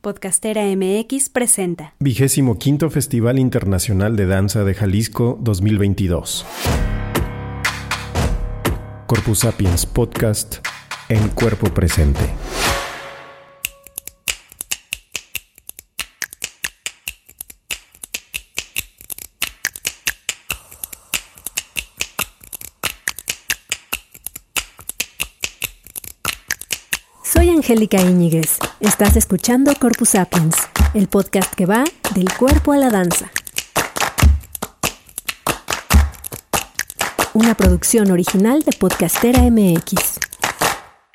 Podcastera 0.00 0.62
MX 0.64 1.28
presenta 1.28 1.92
Vigésimo 2.00 2.58
quinto 2.58 2.88
Festival 2.88 3.38
Internacional 3.38 4.16
de 4.16 4.24
Danza 4.24 4.64
de 4.64 4.72
Jalisco 4.72 5.36
2022. 5.42 6.46
Corpus 9.06 9.40
Sapiens 9.40 9.84
Podcast 9.84 10.66
en 11.10 11.28
cuerpo 11.28 11.66
presente. 11.74 12.30
Soy 27.40 27.48
Angélica 27.48 28.02
Íñiguez. 28.02 28.58
Estás 28.80 29.16
escuchando 29.16 29.72
Corpus 29.80 30.10
Sapiens, 30.10 30.54
el 30.92 31.08
podcast 31.08 31.54
que 31.54 31.64
va 31.64 31.84
del 32.14 32.28
cuerpo 32.34 32.72
a 32.72 32.76
la 32.76 32.90
danza. 32.90 33.30
Una 37.32 37.54
producción 37.54 38.10
original 38.10 38.60
de 38.60 38.72
Podcastera 38.72 39.40
MX. 39.50 40.18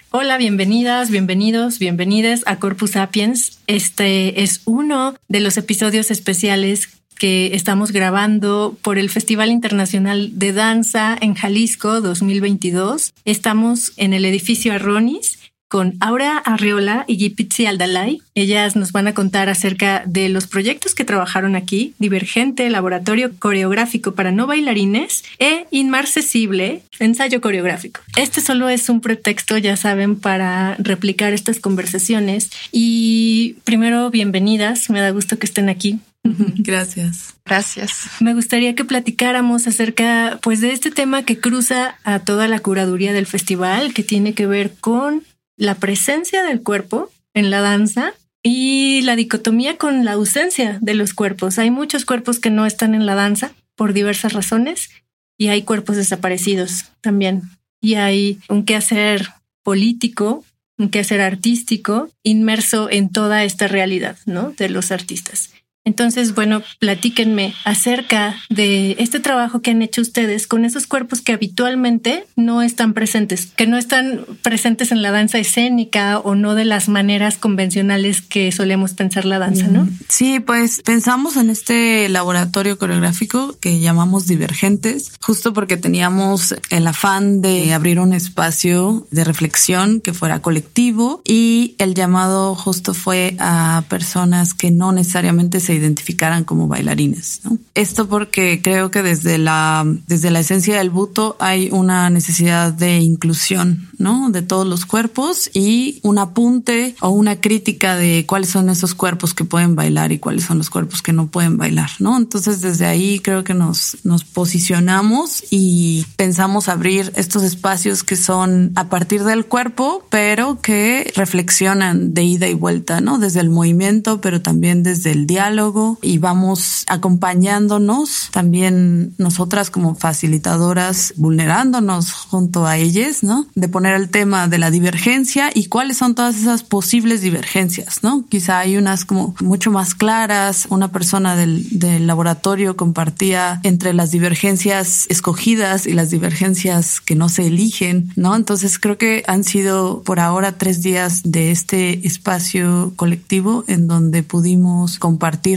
Hola, 0.09 0.38
bienvenidas, 0.38 1.11
bienvenidos, 1.11 1.77
bienvenidas 1.77 2.41
a 2.47 2.57
Corpus 2.57 2.94
Sapiens. 2.94 3.59
Este 3.67 4.41
es 4.41 4.61
uno 4.66 5.13
de 5.27 5.41
los 5.41 5.57
episodios 5.57 6.09
especiales 6.09 6.89
que 7.19 7.53
estamos 7.53 7.91
grabando 7.91 8.75
por 8.81 8.97
el 8.97 9.11
Festival 9.11 9.52
Internacional 9.52 10.39
de 10.39 10.53
Danza 10.53 11.16
en 11.21 11.35
Jalisco 11.35 12.02
2022. 12.02 13.13
Estamos 13.25 13.94
en 13.97 14.13
el 14.13 14.25
edificio 14.25 14.73
Arronis 14.73 15.38
con 15.75 15.97
Aura 15.99 16.38
Arriola 16.38 17.03
y 17.05 17.17
Gipitzi 17.17 17.65
Aldalay. 17.65 18.21
Ellas 18.33 18.77
nos 18.77 18.93
van 18.93 19.09
a 19.09 19.13
contar 19.13 19.49
acerca 19.49 20.03
de 20.05 20.29
los 20.29 20.47
proyectos 20.47 20.95
que 20.95 21.03
trabajaron 21.03 21.57
aquí, 21.57 21.94
Divergente, 22.00 22.69
Laboratorio 22.69 23.38
Coreográfico 23.38 24.16
para 24.16 24.31
No 24.31 24.47
Bailarines 24.47 25.25
e 25.38 25.66
Inmarcesible, 25.72 26.81
Ensayo 27.00 27.41
Coreográfico. 27.41 28.00
Este 28.16 28.39
solo 28.39 28.69
es 28.69 28.88
un 28.88 29.02
pretexto, 29.02 29.58
ya 29.58 29.75
saben, 29.75 30.17
para 30.17 30.75
replicar 30.75 31.33
estas 31.33 31.59
conversaciones. 31.59 32.52
Y 32.72 33.57
primero, 33.66 34.09
bienvenidas, 34.11 34.89
me 34.89 35.02
da 35.02 35.09
gusto 35.09 35.38
que 35.39 35.45
estén 35.45 35.67
aquí. 35.67 36.00
Gracias. 36.57 37.35
Gracias. 37.45 38.07
Me 38.22 38.33
gustaría 38.33 38.75
que 38.75 38.85
platicáramos 38.85 39.67
acerca 39.67 40.39
pues 40.41 40.61
de 40.61 40.72
este 40.72 40.89
tema 40.89 41.23
que 41.23 41.38
cruza 41.38 41.97
a 42.05 42.19
toda 42.19 42.47
la 42.47 42.59
curaduría 42.59 43.11
del 43.11 43.25
festival, 43.25 43.94
que 43.94 44.03
tiene 44.03 44.33
que 44.33 44.47
ver 44.47 44.72
con 44.80 45.22
la 45.58 45.75
presencia 45.75 46.44
del 46.44 46.61
cuerpo 46.61 47.11
en 47.34 47.50
la 47.50 47.61
danza 47.61 48.14
y 48.44 49.02
la 49.02 49.16
dicotomía 49.16 49.78
con 49.78 50.06
la 50.06 50.14
ausencia 50.14 50.78
de 50.80 50.94
los 50.94 51.14
cuerpos. 51.14 51.58
Hay 51.58 51.72
muchos 51.72 52.06
cuerpos 52.06 52.39
que 52.39 52.52
no 52.52 52.66
están 52.66 52.94
en 52.94 53.06
la 53.06 53.16
danza 53.16 53.53
por 53.75 53.94
diversas 53.94 54.34
razones 54.34 54.92
y 55.38 55.47
hay 55.47 55.64
cuerpos 55.64 55.95
desaparecidos 55.95 56.86
también. 57.02 57.42
Y 57.81 57.95
hay 57.95 58.39
un 58.47 58.64
quehacer 58.64 59.30
político, 59.64 60.45
un 60.78 60.89
quehacer 60.89 61.22
artístico 61.22 62.09
inmerso 62.22 62.90
en 62.92 63.09
toda 63.09 63.44
esta 63.44 63.67
realidad, 63.67 64.17
¿no? 64.28 64.52
De 64.52 64.69
los 64.69 64.92
artistas. 64.92 65.55
Entonces, 65.86 66.33
bueno, 66.33 66.64
platíquenme 66.80 67.53
acerca 67.64 68.36
de 68.50 68.95
este 68.97 69.19
trabajo 69.19 69.61
que 69.61 69.69
han 69.69 69.83
hecho 69.83 70.02
ustedes 70.02 70.47
con 70.47 70.66
esos 70.66 70.88
cuerpos 70.88 71.22
que 71.22 71.31
habitualmente 71.31 72.25
no 72.36 72.64
están 72.64 72.94
presentes, 72.94 73.50
que 73.55 73.67
no 73.67 73.78
están 73.78 74.25
presentes 74.41 74.91
en 74.91 75.03
la 75.03 75.11
danza 75.11 75.38
escénica 75.38 76.17
o 76.19 76.33
no 76.33 76.56
de 76.56 76.66
las 76.66 76.89
maneras 76.89 77.38
convencionales 77.38 78.22
que 78.22 78.52
solemos 78.52 78.95
pensar 78.95 79.25
la 79.25 79.38
danza, 79.38 79.67
¿no? 79.67 79.88
Sí, 80.09 80.39
pues 80.39 80.81
pensamos 80.83 81.38
en 81.38 81.52
este 81.52 82.09
laboratorio 82.09 82.80
coreográfico 82.80 83.56
que 83.59 83.80
llamamos 83.80 84.25
Divergentes, 84.25 85.11
justo 85.22 85.53
porque 85.53 85.78
teníamos 85.78 86.56
el 86.72 86.88
afán 86.88 87.41
de 87.41 87.73
abrir 87.73 88.00
un 88.00 88.13
espacio 88.13 89.06
de 89.12 89.23
reflexión 89.23 90.02
que 90.02 90.13
fuera 90.13 90.41
colectivo 90.41 91.22
y 91.25 91.75
el 91.78 91.94
llamado 91.94 92.56
justo 92.56 92.96
fue 92.96 93.35
a 93.40 93.84
personas 93.88 94.56
que 94.56 94.72
no 94.72 94.91
necesariamente 94.91 95.59
se 95.59 95.75
identificaran 95.75 96.44
como 96.44 96.68
bailarines. 96.68 97.41
¿no? 97.44 97.58
Esto 97.74 98.08
porque 98.08 98.62
creo 98.63 98.91
que 98.91 99.03
desde 99.03 99.38
la, 99.38 99.86
desde 100.08 100.31
la 100.31 100.40
esencia 100.40 100.78
del 100.78 100.90
buto 100.90 101.36
hay 101.40 101.69
una 101.72 102.09
necesidad 102.09 102.74
de 102.74 103.00
inclusión, 103.00 103.90
¿no? 103.97 104.30
De 104.30 104.41
todos 104.41 104.66
los 104.66 104.85
cuerpos 104.85 105.50
y 105.53 106.00
un 106.03 106.18
apunte 106.18 106.96
o 107.02 107.09
una 107.09 107.38
crítica 107.41 107.96
de 107.96 108.25
cuáles 108.25 108.50
son 108.50 108.69
esos 108.69 108.96
cuerpos 108.96 109.34
que 109.34 109.44
pueden 109.44 109.75
bailar 109.75 110.12
y 110.12 110.19
cuáles 110.19 110.46
son 110.46 110.58
los 110.58 110.69
cuerpos 110.69 111.02
que 111.02 111.14
no 111.14 111.28
pueden 111.28 111.58
bailar, 111.58 111.90
¿no? 112.00 112.18
Entonces 112.18 112.62
desde 112.62 112.85
ahí 112.85 113.19
creo 113.19 113.44
que 113.44 113.53
nos, 113.53 113.97
nos 114.03 114.24
posicionamos 114.24 115.44
y 115.50 116.06
pensamos 116.16 116.69
abrir 116.69 117.12
estos 117.16 117.44
espacios 117.44 118.03
que 118.03 118.16
son 118.16 118.72
a 118.75 118.90
partir 118.90 119.24
del 119.24 119.46
cuerpo, 119.46 120.06
pero 120.09 120.62
que 120.62 121.12
reflexionan 121.16 122.14
de 122.14 122.24
ida 122.24 122.47
y 122.47 122.53
vuelta, 122.53 123.02
¿no? 123.02 123.18
Desde 123.18 123.41
el 123.41 123.50
movimiento, 123.50 124.22
pero 124.22 124.41
también 124.41 124.84
desde 124.84 125.12
el 125.12 125.28
diálogo 125.28 125.65
y 126.02 126.18
vamos 126.18 126.84
acompañándonos 126.88 128.30
también 128.31 129.14
nosotras 129.18 129.70
como 129.70 129.96
facilitadoras, 129.96 131.14
vulnerándonos 131.18 132.12
junto 132.12 132.66
a 132.66 132.78
ellas, 132.78 133.24
¿no? 133.24 133.48
De 133.56 133.68
poner 133.68 133.96
el 133.96 134.09
tema 134.09 134.48
de 134.48 134.58
la 134.58 134.70
divergencia 134.70 135.50
y 135.53 135.66
cuáles 135.66 135.98
son 135.98 136.14
todas 136.14 136.36
esas 136.36 136.64
posibles 136.64 137.22
divergencias, 137.22 138.03
¿no? 138.03 138.26
Quizá 138.30 138.59
hay 138.59 138.78
unas 138.78 139.06
como 139.06 139.36
mucho 139.42 139.72
más 139.72 139.96
claras. 139.96 140.68
Una 140.70 140.92
persona 140.92 141.36
del, 141.36 141.68
del 141.80 142.08
laboratorio 142.08 142.76
compartía 142.76 143.59
entre 143.64 143.94
las 143.94 144.12
divergencias 144.12 145.06
escogidas 145.09 145.88
y 145.88 145.94
las 145.94 146.09
divergencias 146.09 147.02
que 147.02 147.16
no 147.16 147.30
se 147.30 147.47
eligen, 147.47 148.12
¿no? 148.16 148.36
Entonces 148.36 148.78
creo 148.80 148.97
que 148.97 149.24
han 149.28 149.44
sido 149.44 150.03
por 150.03 150.20
ahora 150.20 150.58
tres 150.58 150.82
días 150.82 151.22
de 151.24 151.52
este 151.52 152.06
espacio 152.06 152.94
colectivo 152.96 153.64
en 153.68 153.88
donde 153.88 154.24
pudimos 154.24 155.00
compartir 155.00 155.54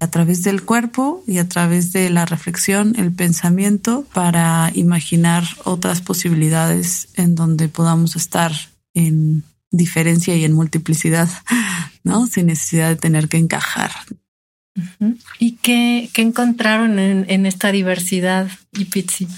a 0.00 0.10
través 0.10 0.42
del 0.42 0.62
cuerpo 0.62 1.22
y 1.26 1.38
a 1.38 1.48
través 1.48 1.92
de 1.92 2.10
la 2.10 2.24
reflexión, 2.26 2.94
el 2.96 3.12
pensamiento, 3.12 4.04
para 4.12 4.70
imaginar 4.74 5.44
otras 5.64 6.00
posibilidades 6.00 7.08
en 7.16 7.34
donde 7.34 7.68
podamos 7.68 8.16
estar 8.16 8.52
en 8.94 9.44
diferencia 9.70 10.36
y 10.36 10.44
en 10.44 10.52
multiplicidad, 10.52 11.28
¿no? 12.04 12.26
Sin 12.26 12.46
necesidad 12.46 12.90
de 12.90 12.96
tener 12.96 13.28
que 13.28 13.38
encajar. 13.38 13.90
¿Y 15.38 15.56
qué, 15.56 16.08
qué 16.12 16.22
encontraron 16.22 16.98
en, 16.98 17.26
en, 17.28 17.46
esta 17.46 17.72
diversidad, 17.72 18.48
Pizzi? 18.90 19.28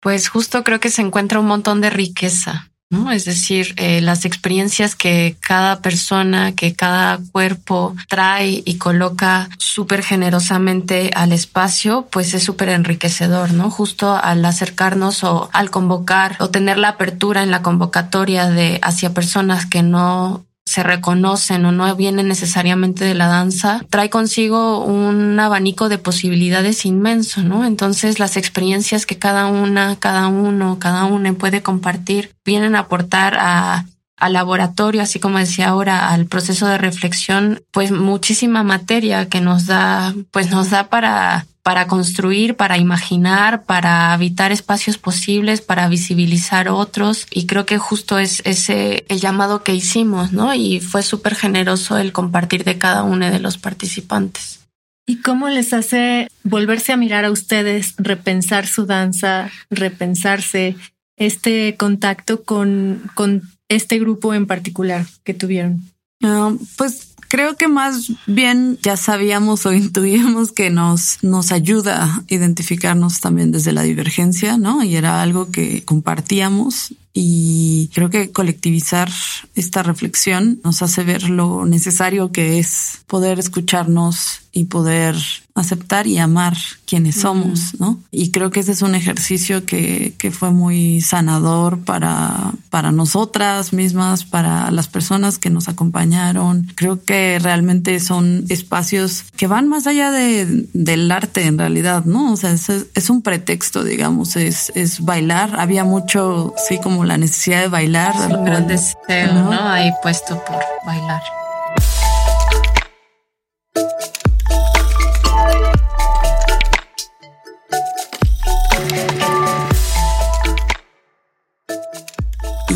Pues 0.00 0.28
justo 0.28 0.64
creo 0.64 0.80
que 0.80 0.90
se 0.90 1.02
encuentra 1.02 1.40
un 1.40 1.46
montón 1.46 1.80
de 1.80 1.90
riqueza. 1.90 2.70
¿No? 2.90 3.12
Es 3.12 3.24
decir, 3.24 3.74
eh, 3.76 4.00
las 4.00 4.24
experiencias 4.24 4.94
que 4.94 5.36
cada 5.40 5.80
persona, 5.82 6.54
que 6.54 6.74
cada 6.74 7.18
cuerpo 7.32 7.94
trae 8.08 8.62
y 8.64 8.78
coloca 8.78 9.48
súper 9.58 10.02
generosamente 10.02 11.10
al 11.14 11.32
espacio, 11.32 12.06
pues 12.10 12.32
es 12.34 12.42
súper 12.42 12.70
enriquecedor, 12.70 13.52
¿no? 13.52 13.70
Justo 13.70 14.14
al 14.14 14.44
acercarnos 14.44 15.22
o 15.24 15.50
al 15.52 15.70
convocar 15.70 16.36
o 16.40 16.48
tener 16.48 16.78
la 16.78 16.88
apertura 16.90 17.42
en 17.42 17.50
la 17.50 17.62
convocatoria 17.62 18.48
de 18.48 18.78
hacia 18.82 19.12
personas 19.12 19.66
que 19.66 19.82
no 19.82 20.44
se 20.68 20.82
reconocen 20.82 21.64
o 21.64 21.72
no 21.72 21.94
vienen 21.96 22.28
necesariamente 22.28 23.04
de 23.04 23.14
la 23.14 23.26
danza, 23.26 23.84
trae 23.90 24.10
consigo 24.10 24.84
un 24.84 25.40
abanico 25.40 25.88
de 25.88 25.98
posibilidades 25.98 26.84
inmenso, 26.84 27.42
¿no? 27.42 27.64
Entonces 27.64 28.18
las 28.18 28.36
experiencias 28.36 29.06
que 29.06 29.18
cada 29.18 29.46
una, 29.46 29.96
cada 29.96 30.28
uno, 30.28 30.78
cada 30.78 31.06
una 31.06 31.32
puede 31.32 31.62
compartir 31.62 32.32
vienen 32.44 32.74
a 32.74 32.80
aportar 32.80 33.36
a 33.38 33.86
al 34.18 34.32
laboratorio, 34.32 35.00
así 35.00 35.20
como 35.20 35.38
decía 35.38 35.68
ahora, 35.68 36.10
al 36.10 36.26
proceso 36.26 36.66
de 36.66 36.76
reflexión, 36.76 37.62
pues 37.70 37.92
muchísima 37.92 38.64
materia 38.64 39.28
que 39.28 39.40
nos 39.40 39.66
da, 39.66 40.12
pues 40.32 40.50
nos 40.50 40.70
da 40.70 40.88
para 40.88 41.46
para 41.68 41.86
construir, 41.86 42.56
para 42.56 42.78
imaginar, 42.78 43.64
para 43.64 44.14
habitar 44.14 44.52
espacios 44.52 44.96
posibles, 44.96 45.60
para 45.60 45.86
visibilizar 45.90 46.70
otros. 46.70 47.26
Y 47.30 47.44
creo 47.44 47.66
que 47.66 47.76
justo 47.76 48.18
es 48.18 48.40
ese 48.46 49.04
el 49.10 49.20
llamado 49.20 49.62
que 49.62 49.74
hicimos, 49.74 50.32
¿no? 50.32 50.54
Y 50.54 50.80
fue 50.80 51.02
súper 51.02 51.34
generoso 51.34 51.98
el 51.98 52.12
compartir 52.12 52.64
de 52.64 52.78
cada 52.78 53.02
uno 53.02 53.30
de 53.30 53.38
los 53.38 53.58
participantes. 53.58 54.60
¿Y 55.06 55.16
cómo 55.20 55.50
les 55.50 55.74
hace 55.74 56.28
volverse 56.42 56.94
a 56.94 56.96
mirar 56.96 57.26
a 57.26 57.30
ustedes, 57.30 57.92
repensar 57.98 58.66
su 58.66 58.86
danza, 58.86 59.50
repensarse 59.68 60.74
este 61.18 61.76
contacto 61.76 62.44
con, 62.44 63.02
con 63.12 63.42
este 63.68 63.98
grupo 63.98 64.32
en 64.32 64.46
particular 64.46 65.04
que 65.22 65.34
tuvieron? 65.34 65.82
Uh, 66.22 66.58
pues 66.78 67.07
Creo 67.28 67.56
que 67.56 67.68
más 67.68 68.10
bien 68.26 68.78
ya 68.82 68.96
sabíamos 68.96 69.66
o 69.66 69.72
intuíamos 69.74 70.52
que 70.52 70.70
nos, 70.70 71.22
nos 71.22 71.52
ayuda 71.52 72.04
a 72.04 72.22
identificarnos 72.28 73.20
también 73.20 73.52
desde 73.52 73.72
la 73.72 73.82
divergencia, 73.82 74.56
¿no? 74.56 74.82
Y 74.82 74.96
era 74.96 75.22
algo 75.22 75.50
que 75.50 75.84
compartíamos 75.84 76.94
Y 77.20 77.90
creo 77.92 78.10
que 78.10 78.30
colectivizar 78.30 79.10
esta 79.56 79.82
reflexión 79.82 80.60
nos 80.62 80.82
hace 80.82 81.02
ver 81.02 81.28
lo 81.28 81.66
necesario 81.66 82.30
que 82.30 82.60
es 82.60 83.00
poder 83.08 83.40
escucharnos 83.40 84.42
y 84.52 84.64
poder 84.64 85.16
aceptar 85.54 86.06
y 86.06 86.18
amar 86.18 86.56
quienes 86.86 87.16
somos, 87.16 87.78
¿no? 87.80 87.98
Y 88.10 88.30
creo 88.30 88.50
que 88.50 88.60
ese 88.60 88.72
es 88.72 88.82
un 88.82 88.94
ejercicio 88.94 89.66
que, 89.66 90.14
que 90.16 90.30
fue 90.30 90.52
muy 90.52 91.00
sanador 91.00 91.80
para, 91.80 92.52
para 92.70 92.92
nosotras 92.92 93.72
mismas, 93.72 94.24
para 94.24 94.70
las 94.70 94.88
personas 94.88 95.38
que 95.38 95.50
nos 95.50 95.68
acompañaron. 95.68 96.72
Creo 96.76 97.02
que 97.04 97.38
realmente 97.40 97.98
son 98.00 98.44
espacios 98.48 99.24
que 99.36 99.46
van 99.46 99.68
más 99.68 99.86
allá 99.86 100.10
de, 100.10 100.68
del 100.72 101.10
arte 101.10 101.44
en 101.44 101.58
realidad, 101.58 102.04
¿no? 102.04 102.32
O 102.32 102.36
sea, 102.36 102.52
es, 102.52 102.68
es 102.68 103.10
un 103.10 103.22
pretexto, 103.22 103.84
digamos, 103.84 104.36
es, 104.36 104.72
es 104.74 105.04
bailar. 105.04 105.58
Había 105.58 105.84
mucho, 105.84 106.54
sí, 106.68 106.78
como 106.82 107.04
la 107.08 107.18
necesidad 107.18 107.62
de 107.62 107.68
bailar. 107.68 108.14
Un 108.30 108.44
gran 108.44 108.66
deseo, 108.66 109.32
¿no? 109.32 109.68
Ahí 109.68 109.90
puesto 110.02 110.42
por 110.44 110.62
bailar. 110.84 111.22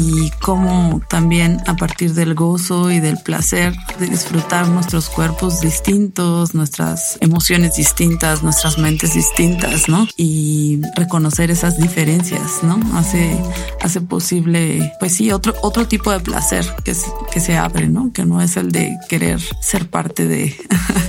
Y 0.02 0.30
cómo 0.40 1.00
también 1.08 1.58
a 1.66 1.76
partir 1.76 2.14
del 2.14 2.34
gozo 2.34 2.90
y 2.90 2.98
del 2.98 3.18
placer 3.18 3.74
de 4.00 4.06
disfrutar 4.06 4.66
nuestros 4.68 5.08
cuerpos 5.08 5.60
distintos, 5.60 6.54
nuestras 6.54 7.18
emociones 7.20 7.76
distintas, 7.76 8.42
nuestras 8.42 8.78
mentes 8.78 9.14
distintas, 9.14 9.88
¿no? 9.88 10.08
Y 10.16 10.80
reconocer 10.96 11.50
esas 11.50 11.78
diferencias, 11.78 12.62
¿no? 12.62 12.80
Hace, 12.96 13.38
hace 13.80 14.00
posible, 14.00 14.92
pues 14.98 15.14
sí, 15.14 15.30
otro, 15.30 15.54
otro 15.62 15.86
tipo 15.86 16.10
de 16.10 16.20
placer 16.20 16.66
que, 16.84 16.96
que 17.32 17.40
se 17.40 17.56
abre, 17.56 17.88
¿no? 17.88 18.12
Que 18.12 18.24
no 18.24 18.40
es 18.40 18.56
el 18.56 18.72
de 18.72 18.98
querer 19.08 19.40
ser 19.60 19.88
parte 19.88 20.26
de, 20.26 20.56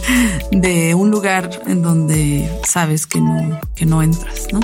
de 0.52 0.94
un 0.94 1.10
lugar 1.10 1.50
en 1.66 1.82
donde 1.82 2.50
sabes 2.68 3.08
que 3.08 3.20
no, 3.20 3.60
que 3.76 3.86
no 3.86 4.04
entras, 4.04 4.48
¿no? 4.52 4.60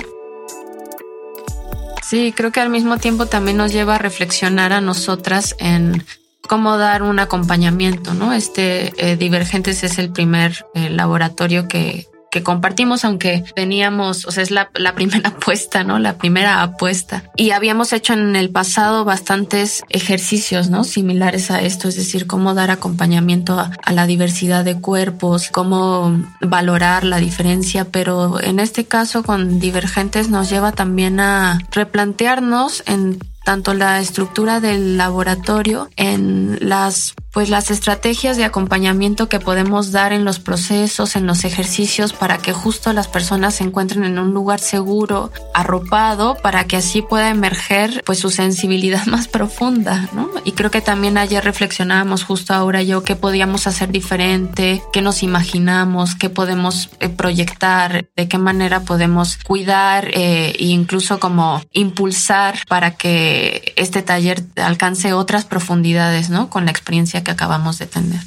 Sí, 2.10 2.32
creo 2.36 2.50
que 2.50 2.58
al 2.58 2.70
mismo 2.70 2.98
tiempo 2.98 3.26
también 3.26 3.56
nos 3.56 3.72
lleva 3.72 3.94
a 3.94 3.98
reflexionar 3.98 4.72
a 4.72 4.80
nosotras 4.80 5.54
en 5.60 6.04
cómo 6.48 6.76
dar 6.76 7.04
un 7.04 7.20
acompañamiento, 7.20 8.14
¿no? 8.14 8.32
Este 8.32 8.92
eh, 8.96 9.14
Divergentes 9.14 9.84
es 9.84 9.96
el 9.96 10.10
primer 10.10 10.66
eh, 10.74 10.90
laboratorio 10.90 11.68
que, 11.68 12.08
que 12.30 12.42
compartimos, 12.42 13.04
aunque 13.04 13.44
teníamos, 13.54 14.24
o 14.24 14.30
sea, 14.30 14.42
es 14.42 14.50
la, 14.50 14.70
primera 14.94 15.28
apuesta, 15.30 15.84
¿no? 15.84 15.98
La 15.98 16.16
primera 16.16 16.62
apuesta. 16.62 17.24
Y 17.36 17.50
habíamos 17.50 17.92
hecho 17.92 18.12
en 18.12 18.36
el 18.36 18.50
pasado 18.50 19.04
bastantes 19.04 19.82
ejercicios, 19.88 20.70
¿no? 20.70 20.84
Similares 20.84 21.50
a 21.50 21.60
esto, 21.60 21.88
es 21.88 21.96
decir, 21.96 22.26
cómo 22.26 22.54
dar 22.54 22.70
acompañamiento 22.70 23.58
a, 23.58 23.72
a 23.82 23.92
la 23.92 24.06
diversidad 24.06 24.64
de 24.64 24.80
cuerpos, 24.80 25.48
cómo 25.50 26.24
valorar 26.40 27.04
la 27.04 27.18
diferencia, 27.18 27.84
pero 27.84 28.40
en 28.40 28.60
este 28.60 28.84
caso 28.84 29.22
con 29.22 29.58
Divergentes 29.58 30.30
nos 30.30 30.48
lleva 30.48 30.72
también 30.72 31.20
a 31.20 31.58
replantearnos 31.72 32.82
en 32.86 33.18
tanto 33.44 33.74
la 33.74 34.00
estructura 34.00 34.60
del 34.60 34.96
laboratorio 34.96 35.88
en 35.96 36.58
las 36.60 37.14
pues 37.32 37.48
las 37.48 37.70
estrategias 37.70 38.36
de 38.36 38.44
acompañamiento 38.44 39.28
que 39.28 39.40
podemos 39.40 39.92
dar 39.92 40.12
en 40.12 40.24
los 40.24 40.38
procesos, 40.38 41.16
en 41.16 41.26
los 41.26 41.44
ejercicios 41.44 42.12
para 42.12 42.38
que 42.38 42.52
justo 42.52 42.92
las 42.92 43.08
personas 43.08 43.54
se 43.54 43.64
encuentren 43.64 44.04
en 44.04 44.18
un 44.18 44.32
lugar 44.32 44.60
seguro, 44.60 45.30
arropado, 45.54 46.36
para 46.42 46.64
que 46.64 46.76
así 46.76 47.02
pueda 47.02 47.30
emerger 47.30 48.02
pues 48.04 48.18
su 48.18 48.30
sensibilidad 48.30 49.06
más 49.06 49.28
profunda, 49.28 50.08
¿no? 50.12 50.28
Y 50.44 50.52
creo 50.52 50.70
que 50.70 50.80
también 50.80 51.18
ayer 51.18 51.44
reflexionábamos 51.44 52.24
justo 52.24 52.54
ahora 52.54 52.82
yo 52.82 53.02
qué 53.02 53.16
podíamos 53.16 53.66
hacer 53.66 53.90
diferente, 53.90 54.82
qué 54.92 55.02
nos 55.02 55.22
imaginamos, 55.22 56.14
qué 56.14 56.30
podemos 56.30 56.90
eh, 57.00 57.08
proyectar, 57.08 58.08
de 58.16 58.28
qué 58.28 58.38
manera 58.38 58.80
podemos 58.80 59.36
cuidar 59.38 60.08
eh, 60.12 60.54
e 60.58 60.66
incluso 60.66 61.20
como 61.20 61.62
impulsar 61.72 62.58
para 62.68 62.96
que 62.96 63.72
este 63.76 64.02
taller 64.02 64.42
alcance 64.56 65.12
otras 65.12 65.44
profundidades, 65.44 66.30
¿no? 66.30 66.50
Con 66.50 66.64
la 66.64 66.70
experiencia 66.70 67.19
que 67.22 67.30
acabamos 67.30 67.78
de 67.78 67.86
tener. 67.86 68.20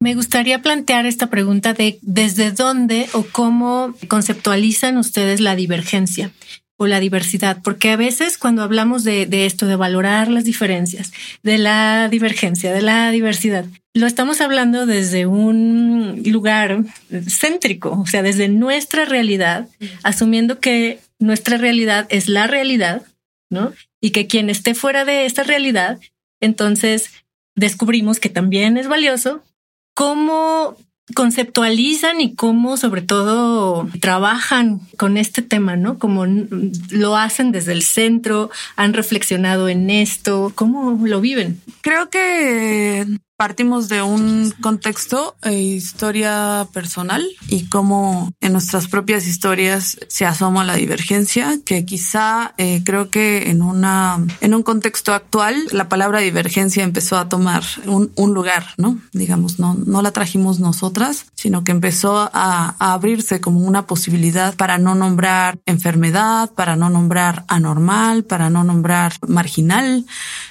Me 0.00 0.14
gustaría 0.14 0.62
plantear 0.62 1.06
esta 1.06 1.28
pregunta 1.28 1.72
de 1.72 1.98
desde 2.02 2.52
dónde 2.52 3.08
o 3.12 3.24
cómo 3.30 3.94
conceptualizan 4.08 4.96
ustedes 4.98 5.40
la 5.40 5.56
divergencia 5.56 6.30
o 6.78 6.86
la 6.86 7.00
diversidad, 7.00 7.62
porque 7.62 7.90
a 7.90 7.96
veces 7.96 8.36
cuando 8.36 8.62
hablamos 8.62 9.02
de, 9.02 9.24
de, 9.24 9.46
esto, 9.46 9.66
de 9.66 9.76
valorar 9.76 10.28
las 10.28 10.44
diferencias, 10.44 11.12
de 11.42 11.56
la 11.56 12.08
divergencia, 12.10 12.72
de 12.72 12.82
la 12.82 13.10
diversidad, 13.10 13.64
lo 13.94 14.06
estamos 14.06 14.42
hablando 14.42 14.84
desde 14.84 15.24
un 15.24 16.22
lugar 16.26 16.84
céntrico, 17.28 17.92
o 17.92 18.06
sea, 18.06 18.22
desde 18.22 18.48
nuestra 18.48 19.06
realidad, 19.06 19.68
asumiendo 20.02 20.60
que 20.60 21.00
nuestra 21.18 21.56
realidad 21.56 22.06
es 22.10 22.28
la 22.28 22.46
realidad, 22.46 23.02
¿no? 23.48 23.72
Y 24.02 24.10
que 24.10 24.26
quien 24.26 24.50
esté 24.50 24.74
fuera 24.74 25.06
de 25.06 25.24
esta 25.24 25.44
realidad, 25.44 25.98
entonces 26.40 27.10
descubrimos 27.56 28.20
que 28.20 28.28
también 28.28 28.76
es 28.76 28.88
valioso. 28.88 29.42
¿Cómo 29.94 30.76
conceptualizan 31.14 32.20
y 32.20 32.34
cómo 32.34 32.76
sobre 32.76 33.00
todo 33.02 33.88
trabajan 34.00 34.80
con 34.96 35.16
este 35.16 35.40
tema, 35.40 35.76
¿no? 35.76 35.98
Como 35.98 36.26
lo 36.26 37.16
hacen 37.16 37.52
desde 37.52 37.72
el 37.72 37.82
centro, 37.82 38.50
han 38.74 38.92
reflexionado 38.92 39.68
en 39.68 39.88
esto, 39.90 40.52
¿cómo 40.54 41.06
lo 41.06 41.20
viven? 41.20 41.60
Creo 41.80 42.10
que 42.10 43.06
partimos 43.36 43.88
de 43.88 44.02
un 44.02 44.52
contexto 44.62 45.36
e 45.42 45.60
historia 45.60 46.66
personal 46.72 47.24
y 47.48 47.68
cómo 47.68 48.32
en 48.40 48.52
nuestras 48.52 48.88
propias 48.88 49.26
historias 49.26 49.98
se 50.08 50.24
asoma 50.24 50.64
la 50.64 50.74
divergencia, 50.74 51.58
que 51.64 51.84
quizá 51.84 52.54
eh, 52.56 52.82
creo 52.84 53.10
que 53.10 53.50
en 53.50 53.62
una 53.62 54.24
en 54.40 54.54
un 54.54 54.62
contexto 54.62 55.12
actual 55.12 55.54
la 55.72 55.88
palabra 55.88 56.20
divergencia 56.20 56.82
empezó 56.82 57.18
a 57.18 57.28
tomar 57.28 57.62
un, 57.86 58.10
un 58.16 58.32
lugar, 58.32 58.66
¿no? 58.78 58.98
Digamos, 59.12 59.58
no, 59.58 59.74
no 59.74 60.00
la 60.00 60.12
trajimos 60.12 60.58
nosotras, 60.58 61.26
sino 61.34 61.62
que 61.62 61.72
empezó 61.72 62.18
a, 62.18 62.30
a 62.78 62.92
abrirse 62.94 63.40
como 63.40 63.60
una 63.60 63.86
posibilidad 63.86 64.54
para 64.54 64.78
no 64.78 64.94
nombrar 64.94 65.58
enfermedad, 65.66 66.50
para 66.52 66.76
no 66.76 66.88
nombrar 66.88 67.44
anormal, 67.48 68.24
para 68.24 68.48
no 68.48 68.64
nombrar 68.64 69.14
marginal, 69.26 70.06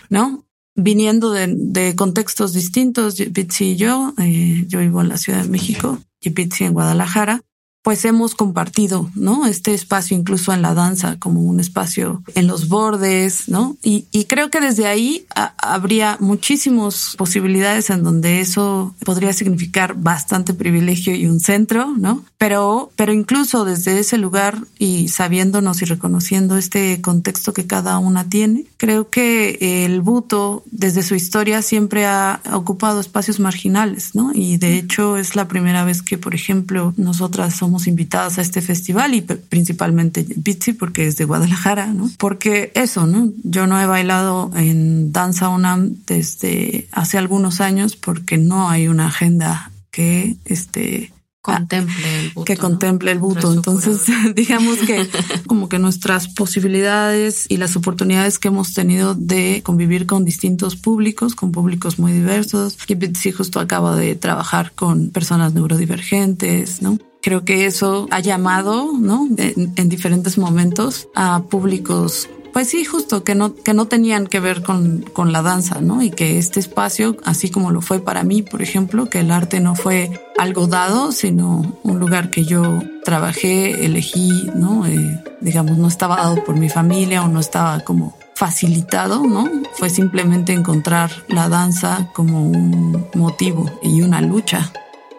¿no? 0.09 0.44
Viniendo 0.75 1.31
de, 1.31 1.48
de, 1.56 1.95
contextos 1.95 2.54
distintos, 2.54 3.18
Bitsy 3.18 3.72
y 3.72 3.75
yo, 3.77 4.13
eh, 4.19 4.66
yo 4.68 4.80
vivo 4.80 5.01
en 5.01 5.10
la 5.10 5.18
Ciudad 5.18 5.44
de 5.44 5.50
México 5.50 6.00
y 6.22 6.29
Bitsy 6.29 6.65
en 6.65 6.74
Guadalajara, 6.74 7.41
pues 7.86 8.04
hemos 8.04 8.34
compartido, 8.34 9.12
¿no? 9.13 9.46
Este 9.46 9.75
espacio 9.75 10.18
incluso 10.18 10.51
en 10.51 10.63
la 10.63 10.74
danza 10.74 11.20
como 11.20 11.42
un 11.42 11.60
espacio 11.60 12.24
en 12.34 12.48
los 12.48 12.68
bordes, 12.68 13.48
¿no? 13.48 13.77
Y, 13.84 14.08
y 14.12 14.25
creo 14.25 14.50
que 14.50 14.60
desde 14.60 14.88
ahí 14.88 15.27
a, 15.36 15.54
habría 15.60 16.18
muchísimas 16.20 17.13
posibilidades 17.15 17.92
en 17.92 18.01
donde 18.01 18.42
eso 18.42 18.96
podría 19.06 19.34
significar 19.34 19.94
bastante 19.94 20.56
privilegio 20.56 21.13
y 21.13 21.27
un 21.27 21.39
centro, 21.39 21.94
¿no? 21.96 22.25
Pero, 22.39 22.92
pero 22.96 23.13
incluso 23.13 23.65
desde 23.65 24.00
ese 24.00 24.18
lugar 24.18 24.58
y 24.80 25.10
sabiéndonos 25.10 25.84
y 25.84 25.86
reconociendo 25.86 26.58
este 26.58 27.01
contexto 27.01 27.54
que 27.54 27.68
cada 27.68 28.00
una 28.00 28.27
tiene, 28.27 28.65
creo 28.77 29.12
que 29.12 29.86
el 29.86 30.01
buto 30.01 30.63
desde 30.72 31.04
su 31.04 31.13
historia 31.13 31.62
siempre 31.62 32.08
ha 32.08 32.42
ocupado 32.51 33.00
espacios 33.00 33.39
marginales, 33.39 34.15
¿no? 34.15 34.32
Y 34.34 34.58
de 34.58 34.80
hecho 34.80 35.18
es 35.18 35.36
la 35.36 35.48
primera 35.48 35.84
vez 35.84 36.01
que, 36.01 36.18
por 36.18 36.34
ejemplo, 36.34 36.96
nosotras 36.98 37.56
somos 37.56 37.75
invitadas 37.88 38.38
a 38.38 38.41
este 38.41 38.62
festival 38.62 39.13
y 39.13 39.22
principalmente 39.22 40.25
Bitsy 40.36 40.74
porque 40.74 41.08
es 41.08 41.17
de 41.17 41.25
Guadalajara, 41.25 41.88
¿no? 41.88 42.10
Porque 42.17 42.72
eso, 42.75 43.05
¿no? 43.05 43.32
Yo 43.44 43.67
no 43.67 43.79
he 43.79 43.86
bailado 43.86 44.51
en 44.55 45.12
Danza 45.12 45.50
UNAM 45.50 45.96
desde 46.08 46.88
hace 46.91 47.17
algunos 47.17 47.62
años 47.62 47.96
porque 47.96 48.38
no 48.38 48.70
hay 48.70 48.88
una 48.88 49.08
agenda 49.08 49.72
que 49.91 50.36
este 50.46 51.12
contemple 51.46 52.20
el 52.20 52.29
buto, 52.32 52.46
que 52.46 52.58
contemple 52.58 53.12
el 53.12 53.20
buto. 53.20 53.53
Entonces, 53.53 54.01
digamos 54.36 54.79
que 54.79 55.08
como 55.46 55.70
que 55.70 55.77
nuestras 55.77 56.27
posibilidades 56.27 57.46
y 57.50 57.58
las 57.58 57.75
oportunidades 57.75 58.39
que 58.39 58.48
hemos 58.48 58.74
tenido 58.74 59.13
de 59.13 59.62
convivir 59.63 60.08
con 60.08 60.25
distintos 60.25 60.75
públicos, 60.75 61.36
con 61.36 61.51
públicos 61.51 62.00
muy 62.00 62.13
diversos. 62.13 62.77
Y 62.88 62.96
Bitsy 62.96 63.32
justo 63.32 63.60
acaba 63.60 63.96
de 63.96 64.15
trabajar 64.15 64.72
con 64.74 65.12
personas 65.12 65.53
neurodivergentes, 65.53 66.82
¿no? 66.82 66.98
Creo 67.25 67.44
que 67.44 67.65
eso 67.65 68.08
ha 68.12 68.20
llamado, 68.20 68.91
¿no? 68.98 69.27
En, 69.38 69.74
en 69.75 69.89
diferentes 69.89 70.38
momentos 70.38 71.10
a 71.15 71.41
públicos 71.50 72.29
pues 72.55 72.70
sí, 72.70 72.86
justo 72.86 73.25
que 73.25 73.36
no, 73.36 73.53
que 73.53 73.74
no 73.74 73.88
tenían 73.88 74.27
que 74.27 74.39
ver 74.39 74.63
con, 74.63 75.01
con 75.12 75.34
la 75.34 75.41
danza, 75.41 75.82
¿no? 75.82 76.01
Y 76.01 76.10
que 76.10 76.38
este 76.38 76.62
espacio, 76.62 77.17
así 77.25 77.50
como 77.50 77.70
lo 77.70 77.82
fue 77.82 78.00
para 78.00 78.24
mí, 78.24 78.44
por 78.44 78.62
ejemplo, 78.62 79.10
que 79.10 79.20
el 79.20 79.32
arte 79.32 79.60
no 79.60 79.75
fue 79.75 80.22
algo 80.38 80.65
dado, 80.65 81.12
sino 81.12 81.77
un 81.84 82.00
lugar 82.00 82.29
que 82.29 82.46
yo 82.46 82.82
trabajé, 83.03 83.84
elegí, 83.84 84.50
¿no? 84.55 84.86
Eh, 84.86 85.22
digamos, 85.41 85.77
no 85.77 85.89
estaba 85.89 86.15
dado 86.15 86.46
por 86.46 86.55
mi 86.55 86.70
familia 86.70 87.25
o 87.25 87.27
no 87.27 87.41
estaba 87.41 87.82
como 87.82 88.17
facilitado, 88.36 89.22
¿no? 89.27 89.50
Fue 89.74 89.89
simplemente 89.89 90.53
encontrar 90.53 91.12
la 91.27 91.50
danza 91.50 92.10
como 92.13 92.48
un 92.48 93.05
motivo 93.15 93.70
y 93.84 94.01
una 94.01 94.22
lucha, 94.22 94.72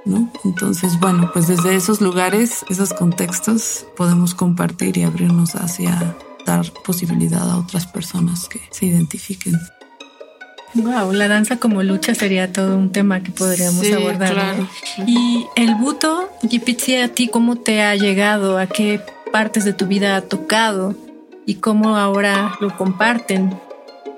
¿no? 0.07 0.31
Entonces, 0.45 0.99
bueno, 0.99 1.31
pues 1.33 1.49
desde 1.49 1.75
esos 1.75 2.01
lugares, 2.01 2.65
esos 2.71 2.95
contextos, 2.95 3.85
podemos 3.97 4.35
compartir 4.35 4.97
y 4.97 5.03
abrirnos 5.03 5.55
hacia 5.57 6.17
dar 6.47 6.65
posibilidad 6.85 7.51
a 7.51 7.59
otras 7.59 7.87
personas 7.87 8.49
que 8.49 8.61
se 8.71 8.87
identifiquen. 8.87 9.59
Wow, 10.75 11.13
la 11.13 11.27
danza 11.29 11.57
como 11.57 11.83
lucha 11.83 12.15
sería 12.15 12.53
todo 12.53 12.77
un 12.77 12.93
tema 12.93 13.23
que 13.23 13.31
podríamos 13.31 13.85
abordar. 13.93 14.57
Y 15.07 15.47
el 15.57 15.75
buto, 15.75 16.29
Gipitsi, 16.49 16.97
a 16.97 17.09
ti, 17.09 17.29
¿cómo 17.29 17.57
te 17.57 17.83
ha 17.83 17.95
llegado? 17.97 18.59
¿A 18.59 18.67
qué 18.67 19.01
partes 19.33 19.65
de 19.65 19.73
tu 19.73 19.87
vida 19.87 20.17
ha 20.17 20.23
tocado? 20.23 20.95
¿Y 21.47 21.57
cómo 21.57 21.97
ahora 21.97 22.57
lo 22.61 22.77
comparten? 22.77 23.59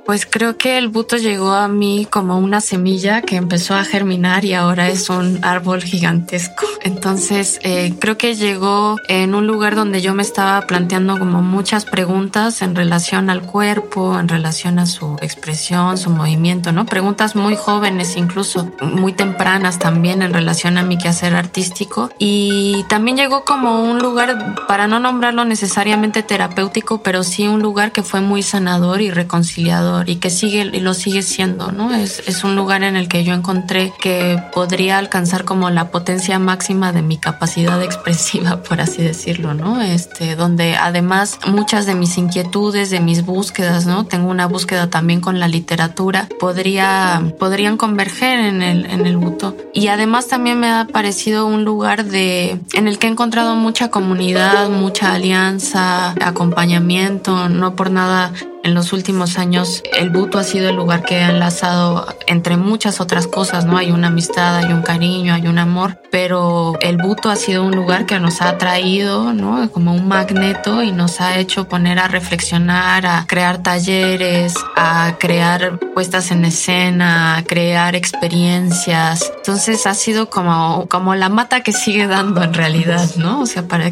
Pues 0.09 0.25
creo 0.25 0.57
que 0.57 0.79
el 0.79 0.89
buto 0.89 1.19
llegó 1.19 1.53
a 1.53 1.69
mí 1.69 2.07
como 2.09 2.39
una 2.39 2.63
semilla 2.63 3.21
que 3.21 3.37
empezó 3.37 3.75
a 3.75 3.85
germinar 3.85 4.43
y 4.47 4.55
ahora 4.55 4.89
es 4.89 5.11
un 5.11 5.45
árbol 5.45 5.83
gigantesco. 5.83 6.65
Entonces 6.81 7.61
eh, 7.63 7.93
creo 8.01 8.17
que 8.17 8.35
llegó 8.35 8.97
en 9.09 9.35
un 9.35 9.47
lugar 9.47 9.77
donde 9.77 10.01
yo 10.01 10.15
me 10.15 10.23
estaba 10.23 10.63
planteando 10.63 11.19
como 11.19 11.43
muchas 11.43 11.85
preguntas 11.85 12.63
en 12.63 12.75
relación 12.75 13.29
al 13.29 13.43
cuerpo, 13.43 14.19
en 14.19 14.29
relación 14.29 14.79
a 14.79 14.87
su 14.87 15.19
expresión, 15.21 15.99
su 15.99 16.09
movimiento, 16.09 16.73
¿no? 16.73 16.87
Preguntas 16.87 17.37
muy 17.37 17.55
jóvenes, 17.55 18.17
incluso 18.17 18.73
muy 18.81 19.13
tempranas 19.13 19.79
también 19.79 20.23
en 20.23 20.33
relación 20.33 20.79
a 20.79 20.85
mi 20.85 20.97
quehacer 20.97 21.35
artístico. 21.35 22.09
Y 22.19 22.83
también 22.89 23.19
llegó 23.19 23.45
como 23.45 23.83
un 23.83 23.99
lugar, 23.99 24.57
para 24.67 24.87
no 24.87 25.01
nombrarlo 25.01 25.45
necesariamente 25.45 26.23
terapéutico, 26.23 27.03
pero 27.03 27.23
sí 27.25 27.47
un 27.47 27.61
lugar 27.61 27.93
que 27.93 28.03
fue 28.03 28.23
muy 28.23 28.43
sanador 28.43 29.03
y 29.03 29.11
reconciliador 29.11 29.98
y 30.07 30.17
que 30.17 30.31
sigue 30.31 30.71
y 30.73 30.81
lo 30.81 30.95
sigue 30.95 31.23
siendo, 31.23 31.73
¿no? 31.73 31.95
Es, 31.95 32.23
es 32.27 32.45
un 32.45 32.57
lugar 32.57 32.83
en 32.83 32.97
el 32.97 33.09
que 33.09 33.25
yo 33.25 33.35
encontré 33.35 33.93
que 34.01 34.43
podría 34.53 34.99
alcanzar 34.99 35.45
como 35.45 35.71
la 35.71 35.91
potencia 35.91 36.39
máxima 36.39 36.93
de 36.93 37.03
mi 37.03 37.17
capacidad 37.19 37.83
expresiva, 37.83 38.63
por 38.69 38.81
así 38.81 39.03
decirlo, 39.03 39.55
¿no? 39.55 39.81
Este, 39.81 40.37
donde 40.37 40.77
además 40.77 41.39
muchas 41.47 41.87
de 41.87 41.95
mis 41.95 42.19
inquietudes, 42.19 42.91
de 42.91 43.01
mis 43.01 43.25
búsquedas, 43.25 43.87
¿no? 43.87 44.05
Tengo 44.05 44.31
una 44.31 44.47
búsqueda 44.47 44.91
también 44.91 45.21
con 45.21 45.41
la 45.41 45.49
literatura, 45.49 46.29
podría, 46.39 47.23
podrían 47.39 47.77
converger 47.77 48.39
en 48.41 48.63
el, 48.63 48.87
en 48.87 49.07
el 49.07 49.17
buto. 49.17 49.57
Y 49.73 49.89
además 49.89 50.29
también 50.29 50.61
me 50.61 50.71
ha 50.71 50.87
parecido 50.87 51.47
un 51.47 51.65
lugar 51.65 52.05
de, 52.05 52.61
en 52.73 52.89
el 52.89 52.99
que 52.99 53.07
he 53.07 53.11
encontrado 53.11 53.55
mucha 53.55 53.91
comunidad, 53.91 54.69
mucha 54.69 55.13
alianza, 55.13 56.15
acompañamiento, 56.21 57.49
no 57.49 57.77
por 57.77 57.91
nada 57.91 58.33
en 58.69 58.75
los 58.75 58.93
últimos 58.93 59.39
años 59.39 59.83
el 59.97 60.11
buto 60.11 60.39
ha 60.39 60.45
sido 60.45 60.69
el 60.69 60.77
lugar 60.77 61.03
que 61.03 61.17
ha 61.17 61.31
enlazado 61.31 62.07
entre 62.27 62.57
muchas 62.57 63.01
otras 63.01 63.27
cosas, 63.27 63.65
¿no? 63.65 63.79
Hay 63.79 63.91
una 63.91 64.09
amistad, 64.09 64.57
hay 64.59 64.73
un 64.73 64.83
cariño, 64.83 65.35
hay 65.35 65.47
un 65.47 65.59
amor, 65.59 65.99
pero 66.11 66.79
el 66.81 66.99
buto 66.99 67.31
ha 67.31 67.37
sido 67.37 67.65
un 67.65 67.75
lugar 67.75 68.07
que 68.07 68.21
nos 68.21 68.43
ha 68.43 68.51
atraído, 68.51 69.33
¿no? 69.33 69.71
Como 69.71 69.95
un 69.95 70.07
magneto 70.07 70.83
y 70.83 70.93
nos 70.93 71.21
ha 71.21 71.39
hecho 71.39 71.69
poner 71.69 71.99
a 71.99 72.09
reflexionar, 72.09 73.07
a 73.07 73.27
crear 73.27 73.63
talleres, 73.63 74.55
a 74.77 75.17
crear 75.19 75.79
puestas 75.95 76.31
en 76.31 76.45
escena, 76.45 77.37
a 77.37 77.45
crear 77.45 77.97
experiencias. 77.97 79.33
Entonces 79.37 79.87
ha 79.87 79.95
sido 79.95 80.29
como, 80.29 80.87
como 80.89 81.15
la 81.15 81.31
mata 81.31 81.63
que 81.63 81.73
sigue 81.73 82.07
dando 82.07 82.43
en 82.43 82.53
realidad, 82.53 83.09
¿no? 83.17 83.41
O 83.41 83.47
sea, 83.47 83.67
para, 83.67 83.91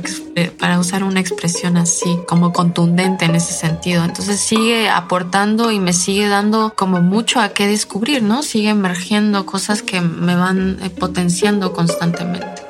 para 0.61 0.79
usar 0.79 1.03
una 1.03 1.21
expresión 1.21 1.79
así, 1.79 2.19
como 2.29 2.53
contundente 2.53 3.25
en 3.25 3.37
ese 3.37 3.55
sentido. 3.55 4.05
Entonces 4.05 4.39
sí 4.39 4.66
aportando 4.73 5.71
y 5.71 5.81
me 5.81 5.93
sigue 5.93 6.29
dando 6.29 6.75
como 6.75 7.01
mucho 7.01 7.41
a 7.41 7.51
qué 7.51 7.67
descubrir, 7.67 8.23
¿no? 8.23 8.43
Sigue 8.43 8.71
emergiendo 8.71 9.47
cosas 9.47 9.83
que 9.83 10.01
me 10.01 10.35
van 10.37 10.79
eh, 10.83 10.91
potenciando 10.91 11.73
constantemente. 11.73 12.67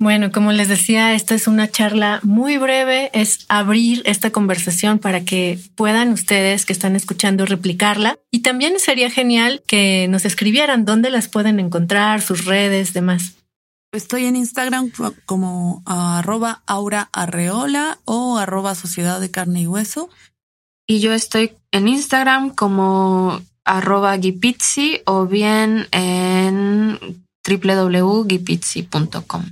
Bueno, 0.00 0.30
como 0.30 0.52
les 0.52 0.68
decía, 0.68 1.14
esta 1.14 1.34
es 1.34 1.48
una 1.48 1.68
charla 1.68 2.20
muy 2.22 2.56
breve, 2.56 3.10
es 3.14 3.44
abrir 3.48 4.02
esta 4.06 4.30
conversación 4.30 5.00
para 5.00 5.24
que 5.24 5.58
puedan 5.74 6.12
ustedes 6.12 6.64
que 6.64 6.72
están 6.72 6.94
escuchando 6.94 7.46
replicarla. 7.46 8.16
Y 8.30 8.40
también 8.40 8.78
sería 8.78 9.10
genial 9.10 9.60
que 9.66 10.06
nos 10.08 10.24
escribieran 10.24 10.84
dónde 10.84 11.10
las 11.10 11.26
pueden 11.26 11.58
encontrar, 11.58 12.22
sus 12.22 12.44
redes, 12.44 12.92
demás. 12.92 13.37
Estoy 13.92 14.26
en 14.26 14.36
Instagram 14.36 14.90
como 15.24 15.82
arroba 15.86 16.62
aura 16.66 17.08
arreola 17.12 17.98
o 18.04 18.36
arroba 18.36 18.74
sociedad 18.74 19.20
de 19.20 19.30
carne 19.30 19.62
y 19.62 19.66
hueso. 19.66 20.10
Y 20.86 21.00
yo 21.00 21.12
estoy 21.12 21.52
en 21.72 21.88
Instagram 21.88 22.50
como 22.50 23.40
arroba 23.64 24.18
gipizzi 24.18 25.00
o 25.06 25.26
bien 25.26 25.86
en 25.92 26.98
www.gipizzi.com. 27.48 29.44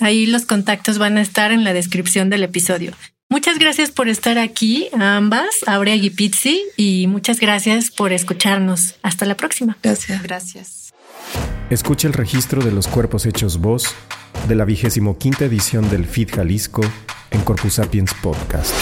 Ahí 0.00 0.26
los 0.26 0.44
contactos 0.44 0.98
van 0.98 1.16
a 1.16 1.22
estar 1.22 1.50
en 1.50 1.64
la 1.64 1.72
descripción 1.72 2.28
del 2.28 2.42
episodio. 2.42 2.92
Muchas 3.28 3.58
gracias 3.58 3.90
por 3.90 4.08
estar 4.08 4.38
aquí, 4.38 4.88
ambas, 4.92 5.48
Aurea 5.66 5.98
Gipizzi, 5.98 6.62
y 6.76 7.06
muchas 7.08 7.40
gracias 7.40 7.90
por 7.90 8.12
escucharnos. 8.12 8.94
Hasta 9.02 9.24
la 9.24 9.36
próxima. 9.36 9.76
Gracias. 9.82 10.22
Gracias. 10.22 10.85
Escucha 11.68 12.06
el 12.06 12.14
registro 12.14 12.62
de 12.62 12.70
los 12.70 12.86
cuerpos 12.86 13.26
hechos 13.26 13.60
voz 13.60 13.88
de 14.46 14.54
la 14.54 14.64
vigésimo 14.64 15.18
quinta 15.18 15.46
edición 15.46 15.90
del 15.90 16.04
FIT 16.04 16.36
Jalisco 16.36 16.82
en 17.32 17.40
Corpus 17.40 17.74
Sapiens 17.74 18.14
Podcast. 18.22 18.72